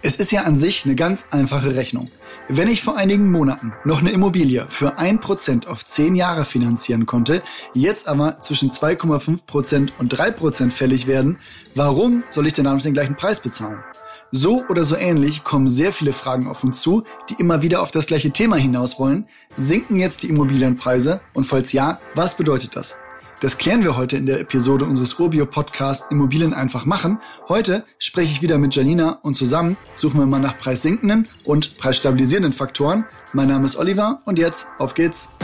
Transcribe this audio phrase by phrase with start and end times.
[0.00, 2.08] Es ist ja an sich eine ganz einfache Rechnung.
[2.48, 7.42] Wenn ich vor einigen Monaten noch eine Immobilie für 1% auf 10 Jahre finanzieren konnte,
[7.74, 11.38] jetzt aber zwischen 2,5% und 3% fällig werden,
[11.74, 13.82] warum soll ich denn dann noch den gleichen Preis bezahlen?
[14.30, 17.90] So oder so ähnlich kommen sehr viele Fragen auf uns zu, die immer wieder auf
[17.90, 19.26] das gleiche Thema hinaus wollen.
[19.56, 21.20] Sinken jetzt die Immobilienpreise?
[21.34, 22.98] Und falls ja, was bedeutet das?
[23.40, 27.18] Das klären wir heute in der Episode unseres Urbio Podcasts Immobilien einfach machen.
[27.48, 32.52] Heute spreche ich wieder mit Janina und zusammen suchen wir mal nach preissinkenden und preisstabilisierenden
[32.52, 33.04] Faktoren.
[33.32, 35.34] Mein Name ist Oliver und jetzt auf geht's.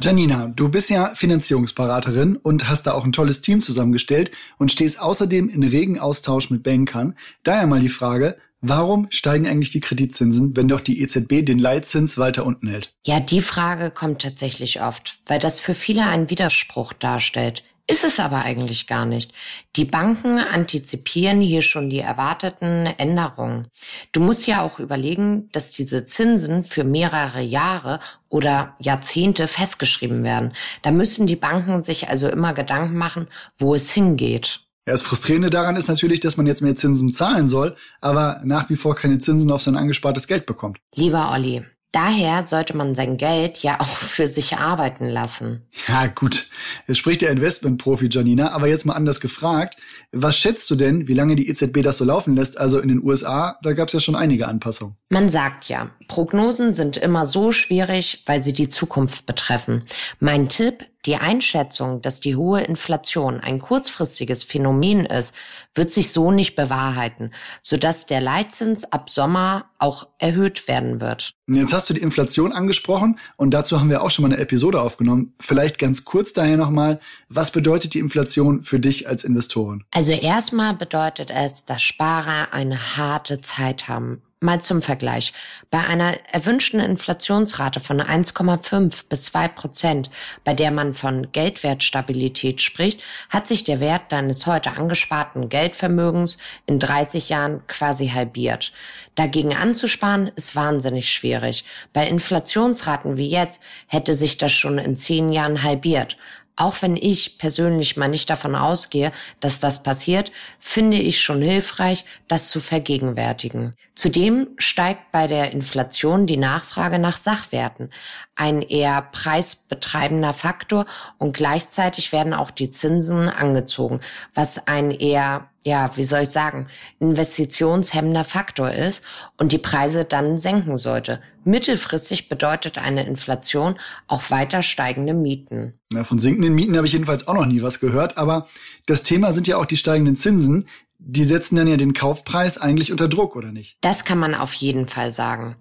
[0.00, 5.00] Janina, du bist ja Finanzierungsberaterin und hast da auch ein tolles Team zusammengestellt und stehst
[5.02, 7.16] außerdem in regen Austausch mit Bankern.
[7.42, 12.18] Daher mal die Frage, Warum steigen eigentlich die Kreditzinsen, wenn doch die EZB den Leitzins
[12.18, 12.96] weiter unten hält?
[13.06, 17.62] Ja, die Frage kommt tatsächlich oft, weil das für viele einen Widerspruch darstellt.
[17.90, 19.32] Ist es aber eigentlich gar nicht.
[19.74, 23.68] Die Banken antizipieren hier schon die erwarteten Änderungen.
[24.12, 30.52] Du musst ja auch überlegen, dass diese Zinsen für mehrere Jahre oder Jahrzehnte festgeschrieben werden.
[30.82, 34.60] Da müssen die Banken sich also immer Gedanken machen, wo es hingeht.
[34.86, 38.68] Ja, das Frustrierende daran ist natürlich, dass man jetzt mehr Zinsen zahlen soll, aber nach
[38.68, 40.78] wie vor keine Zinsen auf sein angespartes Geld bekommt.
[40.94, 45.66] Lieber Olli, Daher sollte man sein Geld ja auch für sich arbeiten lassen.
[45.86, 46.47] Ja, gut.
[46.86, 49.76] Jetzt spricht der Investmentprofi Janina, aber jetzt mal anders gefragt.
[50.12, 52.58] Was schätzt du denn, wie lange die EZB das so laufen lässt?
[52.58, 54.96] Also in den USA, da gab es ja schon einige Anpassungen.
[55.10, 59.84] Man sagt ja, Prognosen sind immer so schwierig, weil sie die Zukunft betreffen.
[60.20, 65.32] Mein Tipp, die Einschätzung, dass die hohe Inflation ein kurzfristiges Phänomen ist,
[65.74, 71.34] wird sich so nicht bewahrheiten, sodass der Leitzins ab Sommer auch erhöht werden wird.
[71.46, 74.82] Jetzt hast du die Inflation angesprochen und dazu haben wir auch schon mal eine Episode
[74.82, 75.34] aufgenommen.
[75.40, 79.84] Vielleicht ganz kurz daher nochmal, was bedeutet die Inflation für dich als Investorin?
[79.92, 85.32] Also erstmal bedeutet es, dass Sparer eine harte Zeit haben Mal zum Vergleich.
[85.68, 90.10] Bei einer erwünschten Inflationsrate von 1,5 bis 2 Prozent,
[90.44, 96.78] bei der man von Geldwertstabilität spricht, hat sich der Wert deines heute angesparten Geldvermögens in
[96.78, 98.72] 30 Jahren quasi halbiert.
[99.16, 101.64] Dagegen anzusparen ist wahnsinnig schwierig.
[101.92, 106.16] Bei Inflationsraten wie jetzt hätte sich das schon in 10 Jahren halbiert.
[106.60, 112.04] Auch wenn ich persönlich mal nicht davon ausgehe, dass das passiert, finde ich schon hilfreich,
[112.26, 113.76] das zu vergegenwärtigen.
[113.94, 117.90] Zudem steigt bei der Inflation die Nachfrage nach Sachwerten,
[118.34, 120.86] ein eher preisbetreibender Faktor
[121.18, 124.00] und gleichzeitig werden auch die Zinsen angezogen,
[124.34, 126.66] was ein eher ja, wie soll ich sagen,
[126.98, 129.02] investitionshemmender Faktor ist
[129.36, 131.20] und die Preise dann senken sollte.
[131.44, 135.74] Mittelfristig bedeutet eine Inflation auch weiter steigende Mieten.
[135.92, 138.48] Ja, von sinkenden Mieten habe ich jedenfalls auch noch nie was gehört, aber
[138.86, 140.66] das Thema sind ja auch die steigenden Zinsen
[140.98, 143.78] die setzen dann ja den Kaufpreis eigentlich unter Druck, oder nicht?
[143.80, 145.56] Das kann man auf jeden Fall sagen.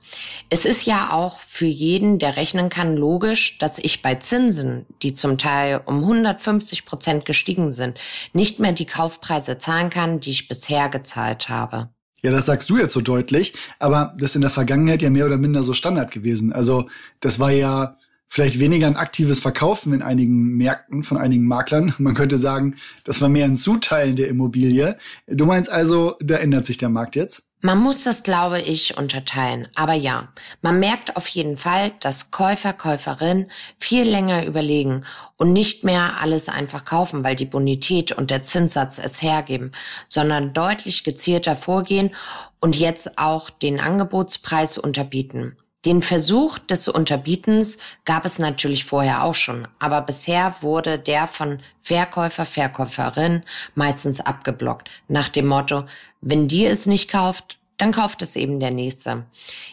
[0.50, 5.14] Es ist ja auch für jeden, der rechnen kann, logisch, dass ich bei Zinsen, die
[5.14, 8.00] zum Teil um 150 Prozent gestiegen sind,
[8.34, 11.90] nicht mehr die Kaufpreise zahlen kann, die ich bisher gezahlt habe.
[12.24, 15.28] Ja, das sagst du jetzt so deutlich, aber das ist in der Vergangenheit ja mehr
[15.28, 16.52] oder minder so Standard gewesen.
[16.52, 17.96] Also das war ja
[18.28, 21.94] vielleicht weniger ein aktives Verkaufen in einigen Märkten von einigen Maklern.
[21.98, 24.98] Man könnte sagen, das war mehr ein Zuteilen der Immobilie.
[25.28, 27.48] Du meinst also, da ändert sich der Markt jetzt?
[27.62, 29.68] Man muss das, glaube ich, unterteilen.
[29.74, 30.28] Aber ja,
[30.62, 33.50] man merkt auf jeden Fall, dass Käufer, Käuferinnen
[33.80, 35.06] viel länger überlegen
[35.38, 39.72] und nicht mehr alles einfach kaufen, weil die Bonität und der Zinssatz es hergeben,
[40.08, 42.12] sondern deutlich gezielter vorgehen
[42.60, 45.58] und jetzt auch den Angebotspreis unterbieten.
[45.88, 51.60] Den Versuch des Unterbietens gab es natürlich vorher auch schon, aber bisher wurde der von
[51.82, 53.44] Verkäufer, Verkäuferin
[53.74, 55.86] meistens abgeblockt, nach dem Motto,
[56.20, 59.26] wenn dir es nicht kauft, dann kauft es eben der nächste.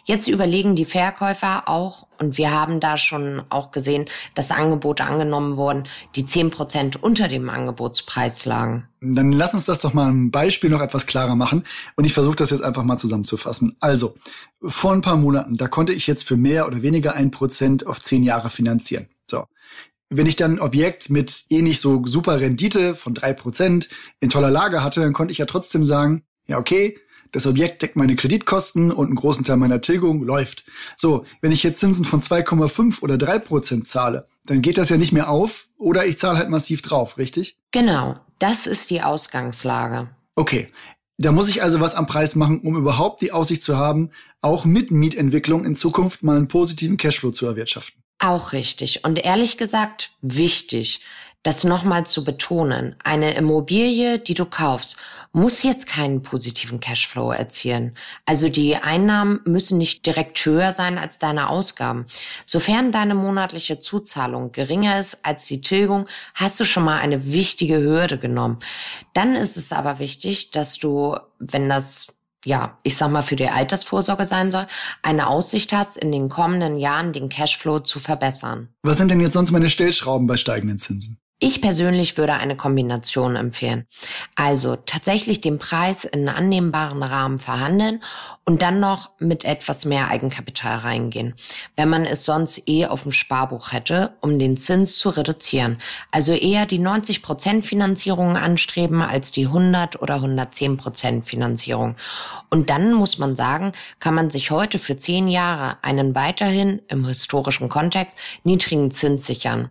[0.04, 4.04] Jetzt überlegen die Verkäufer auch, und wir haben da schon auch gesehen,
[4.34, 5.84] dass Angebote angenommen wurden,
[6.14, 8.86] die zehn Prozent unter dem Angebotspreis lagen.
[9.00, 11.64] Dann lass uns das doch mal im Beispiel noch etwas klarer machen.
[11.96, 13.76] Und ich versuche das jetzt einfach mal zusammenzufassen.
[13.80, 14.14] Also,
[14.62, 18.00] vor ein paar Monaten, da konnte ich jetzt für mehr oder weniger ein Prozent auf
[18.00, 19.08] zehn Jahre finanzieren.
[19.26, 19.44] So.
[20.10, 23.88] Wenn ich dann ein Objekt mit eh nicht so super Rendite von drei Prozent
[24.20, 26.98] in toller Lage hatte, dann konnte ich ja trotzdem sagen, ja, okay,
[27.34, 30.64] das Objekt deckt meine Kreditkosten und einen großen Teil meiner Tilgung läuft.
[30.96, 34.96] So, wenn ich jetzt Zinsen von 2,5 oder 3 Prozent zahle, dann geht das ja
[34.96, 37.58] nicht mehr auf oder ich zahle halt massiv drauf, richtig?
[37.72, 40.10] Genau, das ist die Ausgangslage.
[40.36, 40.68] Okay,
[41.18, 44.10] da muss ich also was am Preis machen, um überhaupt die Aussicht zu haben,
[44.40, 48.00] auch mit Mietentwicklung in Zukunft mal einen positiven Cashflow zu erwirtschaften.
[48.20, 49.04] Auch richtig.
[49.04, 51.00] Und ehrlich gesagt, wichtig
[51.44, 54.96] das nochmal zu betonen, eine Immobilie, die du kaufst,
[55.32, 57.94] muss jetzt keinen positiven Cashflow erzielen.
[58.24, 62.06] Also die Einnahmen müssen nicht direkt höher sein als deine Ausgaben.
[62.46, 67.78] Sofern deine monatliche Zuzahlung geringer ist als die Tilgung, hast du schon mal eine wichtige
[67.78, 68.58] Hürde genommen.
[69.12, 72.08] Dann ist es aber wichtig, dass du, wenn das
[72.46, 74.66] ja, ich sag mal, für die Altersvorsorge sein soll,
[75.02, 78.68] eine Aussicht hast, in den kommenden Jahren den Cashflow zu verbessern.
[78.82, 81.18] Was sind denn jetzt sonst meine Stellschrauben bei steigenden Zinsen?
[81.40, 83.86] Ich persönlich würde eine Kombination empfehlen.
[84.36, 88.02] Also tatsächlich den Preis in annehmbaren Rahmen verhandeln
[88.44, 91.34] und dann noch mit etwas mehr Eigenkapital reingehen,
[91.76, 95.78] wenn man es sonst eh auf dem Sparbuch hätte, um den Zins zu reduzieren.
[96.12, 101.96] Also eher die 90 Prozent Finanzierung anstreben als die 100 oder 110 Prozent Finanzierung.
[102.48, 107.04] Und dann muss man sagen, kann man sich heute für zehn Jahre einen weiterhin im
[107.06, 109.70] historischen Kontext niedrigen Zins sichern.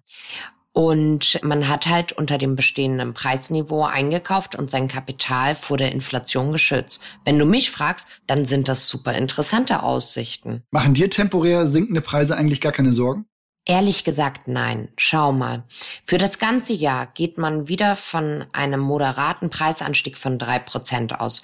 [0.73, 6.51] Und man hat halt unter dem bestehenden Preisniveau eingekauft und sein Kapital vor der Inflation
[6.51, 6.99] geschützt.
[7.25, 10.63] Wenn du mich fragst, dann sind das super interessante Aussichten.
[10.71, 13.25] Machen dir temporär sinkende Preise eigentlich gar keine Sorgen?
[13.65, 14.89] Ehrlich gesagt, nein.
[14.97, 15.63] Schau mal.
[16.05, 21.43] Für das ganze Jahr geht man wieder von einem moderaten Preisanstieg von drei Prozent aus.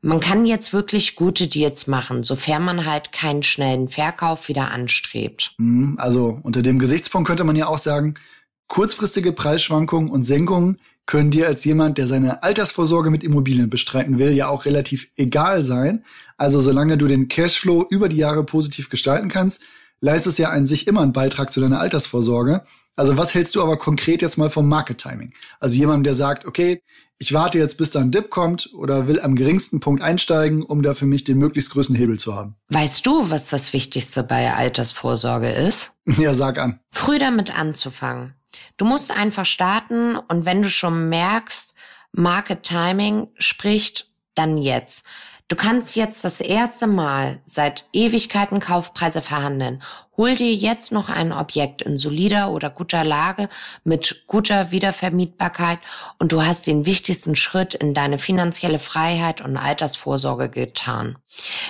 [0.00, 5.54] Man kann jetzt wirklich gute Deals machen, sofern man halt keinen schnellen Verkauf wieder anstrebt.
[5.58, 8.14] Hm, also unter dem Gesichtspunkt könnte man ja auch sagen,
[8.68, 14.32] Kurzfristige Preisschwankungen und Senkungen können dir als jemand, der seine Altersvorsorge mit Immobilien bestreiten will,
[14.32, 16.04] ja auch relativ egal sein.
[16.36, 19.64] Also solange du den Cashflow über die Jahre positiv gestalten kannst,
[20.00, 22.62] leistest ja an sich immer einen Beitrag zu deiner Altersvorsorge.
[22.94, 25.32] Also was hältst du aber konkret jetzt mal vom Market Timing?
[25.60, 26.82] Also jemandem, der sagt, okay,
[27.16, 30.82] ich warte jetzt, bis da ein Dip kommt oder will am geringsten Punkt einsteigen, um
[30.82, 32.54] da für mich den möglichst größten Hebel zu haben.
[32.68, 35.92] Weißt du, was das Wichtigste bei Altersvorsorge ist?
[36.18, 36.80] Ja, sag an.
[36.90, 38.34] Früh damit anzufangen.
[38.76, 41.74] Du musst einfach starten und wenn du schon merkst,
[42.12, 45.04] Market Timing spricht, dann jetzt.
[45.48, 49.82] Du kannst jetzt das erste Mal seit Ewigkeiten Kaufpreise verhandeln
[50.18, 53.48] Hol dir jetzt noch ein Objekt in solider oder guter Lage
[53.84, 55.78] mit guter Wiedervermietbarkeit
[56.18, 61.16] und du hast den wichtigsten Schritt in deine finanzielle Freiheit und Altersvorsorge getan.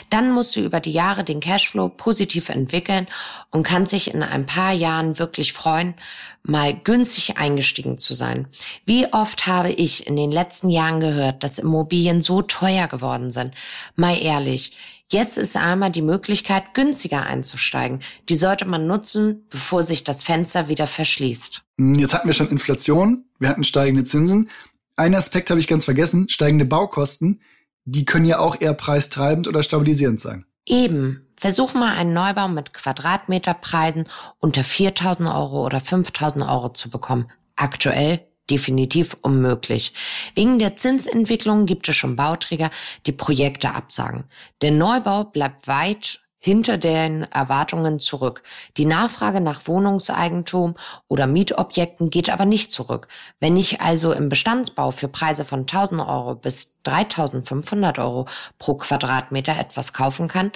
[0.08, 3.06] Dann musst du über die Jahre den Cashflow positiv entwickeln
[3.50, 5.94] und kannst dich in ein paar Jahren wirklich freuen,
[6.42, 8.48] mal günstig eingestiegen zu sein.
[8.86, 13.52] Wie oft habe ich in den letzten Jahren gehört, dass Immobilien so teuer geworden sind?
[13.94, 14.72] Mal ehrlich,
[15.10, 18.00] Jetzt ist einmal die Möglichkeit, günstiger einzusteigen.
[18.28, 21.62] Die sollte man nutzen, bevor sich das Fenster wieder verschließt.
[21.78, 24.50] Jetzt hatten wir schon Inflation, wir hatten steigende Zinsen.
[24.96, 27.40] Ein Aspekt habe ich ganz vergessen, steigende Baukosten.
[27.84, 30.44] Die können ja auch eher preistreibend oder stabilisierend sein.
[30.66, 31.25] Eben.
[31.37, 34.08] Versuch mal einen Neubau mit Quadratmeterpreisen
[34.40, 37.31] unter 4.000 Euro oder 5.000 Euro zu bekommen.
[37.55, 39.92] Aktuell definitiv unmöglich.
[40.34, 42.70] Wegen der Zinsentwicklung gibt es schon Bauträger,
[43.06, 44.24] die Projekte absagen.
[44.62, 48.42] Der Neubau bleibt weit hinter den Erwartungen zurück.
[48.76, 50.76] Die Nachfrage nach Wohnungseigentum
[51.08, 53.08] oder Mietobjekten geht aber nicht zurück.
[53.40, 58.26] Wenn ich also im Bestandsbau für Preise von 1000 Euro bis 3500 Euro
[58.58, 60.52] pro Quadratmeter etwas kaufen kann,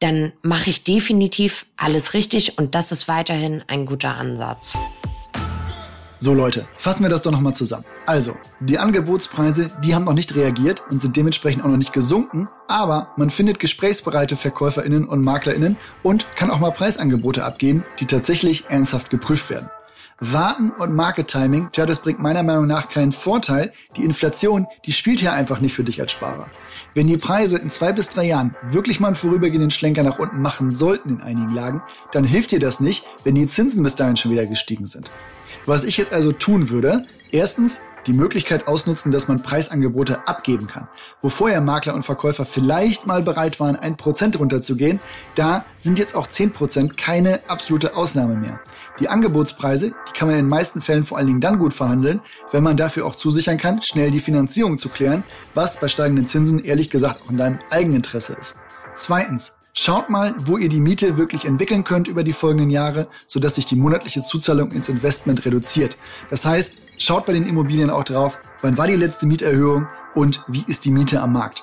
[0.00, 4.76] dann mache ich definitiv alles richtig und das ist weiterhin ein guter Ansatz.
[6.20, 7.84] So Leute, fassen wir das doch nochmal zusammen.
[8.04, 12.48] Also, die Angebotspreise, die haben noch nicht reagiert und sind dementsprechend auch noch nicht gesunken,
[12.66, 18.64] aber man findet gesprächsbereite VerkäuferInnen und MaklerInnen und kann auch mal Preisangebote abgeben, die tatsächlich
[18.68, 19.70] ernsthaft geprüft werden.
[20.20, 23.72] Warten und Market Timing, tja, das bringt meiner Meinung nach keinen Vorteil.
[23.96, 26.50] Die Inflation, die spielt hier einfach nicht für dich als Sparer.
[26.94, 30.42] Wenn die Preise in zwei bis drei Jahren wirklich mal einen vorübergehenden Schlenker nach unten
[30.42, 34.16] machen sollten in einigen Lagen, dann hilft dir das nicht, wenn die Zinsen bis dahin
[34.16, 35.12] schon wieder gestiegen sind.
[35.68, 40.88] Was ich jetzt also tun würde, erstens die Möglichkeit ausnutzen, dass man Preisangebote abgeben kann.
[41.20, 44.98] Wo vorher Makler und Verkäufer vielleicht mal bereit waren, ein Prozent runterzugehen,
[45.34, 48.60] da sind jetzt auch zehn Prozent keine absolute Ausnahme mehr.
[48.98, 52.20] Die Angebotspreise, die kann man in den meisten Fällen vor allen Dingen dann gut verhandeln,
[52.50, 55.22] wenn man dafür auch zusichern kann, schnell die Finanzierung zu klären,
[55.52, 58.56] was bei steigenden Zinsen ehrlich gesagt auch in deinem Eigeninteresse ist.
[58.94, 63.54] Zweitens, Schaut mal, wo ihr die Miete wirklich entwickeln könnt über die folgenden Jahre, sodass
[63.54, 65.96] sich die monatliche Zuzahlung ins Investment reduziert.
[66.30, 70.64] Das heißt, schaut bei den Immobilien auch drauf, wann war die letzte Mieterhöhung und wie
[70.66, 71.62] ist die Miete am Markt.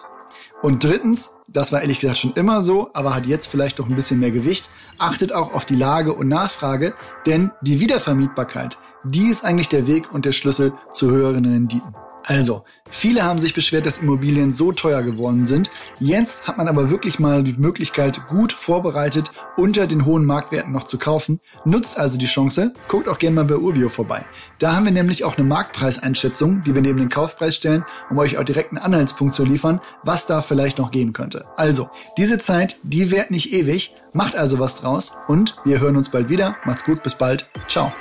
[0.62, 3.98] Und drittens, das war ehrlich gesagt schon immer so, aber hat jetzt vielleicht noch ein
[3.98, 6.93] bisschen mehr Gewicht, achtet auch auf die Lage und Nachfrage,
[7.25, 11.93] denn die Wiedervermietbarkeit, die ist eigentlich der Weg und der Schlüssel zu höheren Renditen.
[12.27, 15.70] Also, viele haben sich beschwert, dass Immobilien so teuer geworden sind.
[16.00, 20.86] Jetzt hat man aber wirklich mal die Möglichkeit, gut vorbereitet unter den hohen Marktwerten noch
[20.86, 21.39] zu kaufen.
[21.65, 24.25] Nutzt also die Chance, guckt auch gerne mal bei Urbio vorbei.
[24.58, 28.39] Da haben wir nämlich auch eine Marktpreiseinschätzung, die wir neben den Kaufpreis stellen, um euch
[28.39, 31.46] auch direkt einen Anhaltspunkt zu liefern, was da vielleicht noch gehen könnte.
[31.58, 33.96] Also, diese Zeit, die währt nicht ewig.
[34.13, 36.55] Macht also was draus und wir hören uns bald wieder.
[36.65, 37.48] Macht's gut, bis bald.
[37.67, 37.94] Ciao.